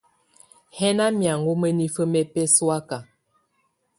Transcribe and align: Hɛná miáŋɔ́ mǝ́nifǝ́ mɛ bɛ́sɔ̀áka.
Hɛná 0.77 1.05
miáŋɔ́ 1.17 1.53
mǝ́nifǝ́ 1.61 2.07
mɛ 2.11 2.21
bɛ́sɔ̀áka. 2.33 2.97